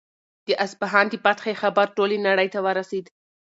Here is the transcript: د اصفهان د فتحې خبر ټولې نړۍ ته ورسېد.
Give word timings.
د 0.47 0.49
اصفهان 0.65 1.05
د 1.09 1.13
فتحې 1.23 1.53
خبر 1.61 1.87
ټولې 1.97 2.17
نړۍ 2.27 2.47
ته 2.53 2.59
ورسېد. 2.65 3.05